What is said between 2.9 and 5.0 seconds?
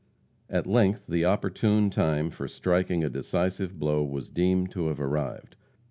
a decisive blow was deemed to have